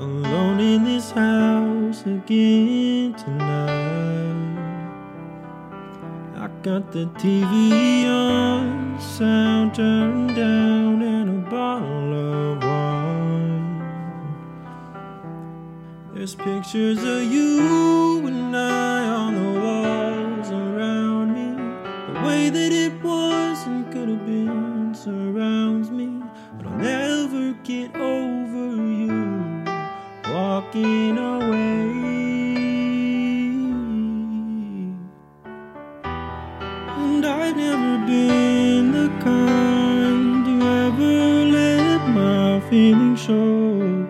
Alone 0.00 0.60
in 0.60 0.84
this 0.84 1.10
house 1.10 2.06
again 2.06 3.12
tonight. 3.12 4.56
I 6.36 6.48
got 6.62 6.90
the 6.90 7.04
TV 7.18 8.06
on, 8.06 8.98
sound 8.98 9.74
turned 9.74 10.34
down, 10.34 11.02
and 11.02 11.28
a 11.28 11.50
bottle 11.50 12.14
of 12.14 12.62
wine. 12.62 13.82
There's 16.14 16.34
pictures 16.34 17.04
of 17.04 17.22
you 17.24 18.26
and 18.26 18.56
I 18.56 19.04
on 19.04 19.34
the 19.34 19.60
walls 19.60 20.50
around 20.50 21.34
me. 21.34 22.14
The 22.14 22.26
way 22.26 22.48
that 22.48 22.72
it 22.72 23.02
was 23.02 23.66
and 23.66 23.92
could 23.92 24.08
have 24.08 24.24
been 24.24 24.49
walking 30.60 31.16
away. 31.16 31.90
And 37.02 37.24
I've 37.24 37.56
never 37.56 38.06
been 38.06 38.92
the 38.92 39.08
kind 39.24 40.44
to 40.44 40.54
ever 40.86 41.44
let 41.58 42.08
my 42.10 42.60
feelings 42.68 43.20
show. 43.20 44.06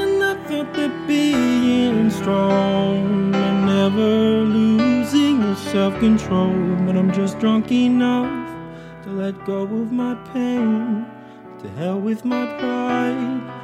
And 0.00 0.22
I 0.22 0.34
felt 0.46 0.72
that 0.74 0.92
being 1.08 2.10
strong 2.10 3.34
and 3.34 3.66
never 3.66 4.44
losing 4.44 5.42
your 5.42 5.56
self 5.56 5.98
control. 5.98 6.54
But 6.86 6.96
I'm 6.96 7.12
just 7.12 7.38
drunk 7.40 7.72
enough 7.72 8.46
to 9.02 9.10
let 9.10 9.44
go 9.44 9.62
of 9.62 9.90
my 9.90 10.14
pain. 10.32 11.06
To 11.60 11.68
hell 11.70 11.98
with 11.98 12.24
my 12.24 12.46
pride. 12.60 13.57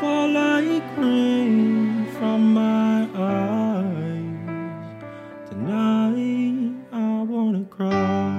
Fall 0.00 0.28
like 0.28 0.96
rain 0.96 2.06
from 2.16 2.54
my 2.54 3.08
eyes. 3.16 4.38
Tonight 5.48 6.72
I 6.92 7.22
wanna 7.22 7.64
cry. 7.64 8.38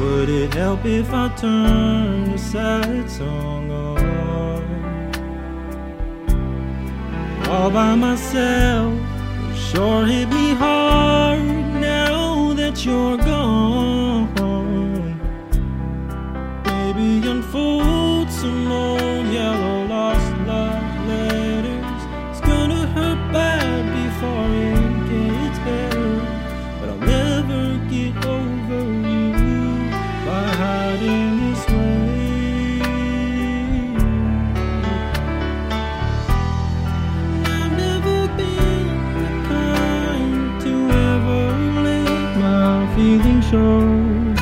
Would 0.00 0.28
it 0.28 0.54
help 0.54 0.84
if 0.84 1.12
I 1.12 1.28
turned 1.36 2.32
a 2.34 2.38
sad 2.38 3.08
song 3.08 3.70
on? 3.70 3.98
All 7.48 7.70
by 7.70 7.94
myself, 7.94 8.92
it 9.52 9.56
sure 9.56 10.04
hit 10.04 10.28
me 10.30 10.54
hard 10.54 11.57
you're 12.84 13.16
gone. 13.16 13.37
Feelings. 43.50 44.38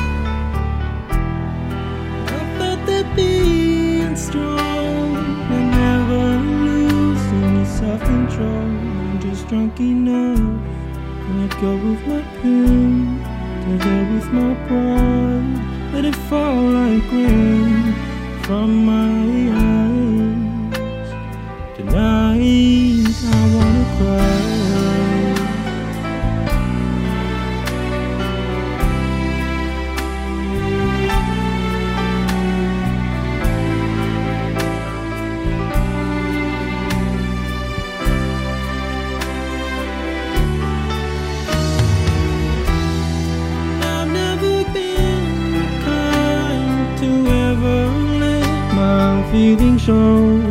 I 2.37 2.41
thought 2.57 2.81
that 2.87 3.15
being 3.15 4.15
strong 4.15 5.15
and 5.55 5.71
never 5.71 6.23
losing 6.65 7.65
self 7.65 8.01
control, 8.01 8.47
I'm 8.47 9.19
just 9.19 9.47
drunk 9.47 9.79
enough 9.79 10.77
let 11.35 11.61
go 11.61 11.73
of 11.73 12.07
my 12.07 12.21
pain, 12.41 13.19
to 13.61 13.69
hell 13.83 14.05
with 14.13 14.29
my 14.31 14.53
pride. 14.67 15.93
Let 15.93 16.05
it 16.05 16.15
fall 16.29 16.61
like 16.79 17.11
rain 17.11 17.93
from 18.43 18.85
my 18.85 18.96
my 49.27 49.33
feelings 49.33 49.81
show. 49.81 50.41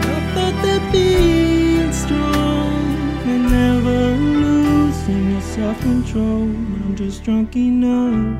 I 0.00 0.32
thought 0.34 0.56
that 0.62 0.92
being 0.92 1.92
strong 1.92 2.96
and 3.26 3.50
never 3.50 4.16
losing 4.16 5.32
your 5.32 5.40
self-control. 5.40 6.46
But 6.46 6.82
I'm 6.84 6.96
just 6.96 7.24
drunk 7.24 7.56
enough 7.56 8.38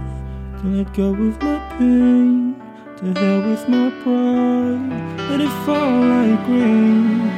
to 0.61 0.67
let 0.69 0.95
go 0.95 1.11
of 1.11 1.43
my 1.43 1.59
pain, 1.79 2.57
to 2.99 3.21
hell 3.21 3.43
with 3.49 3.69
my 3.69 3.91
pride. 4.03 5.31
Let 5.31 5.41
it 5.41 5.55
fall 5.65 6.01
like 6.01 6.49
rain 6.49 7.31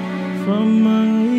from 0.44 0.82
my 0.82 1.35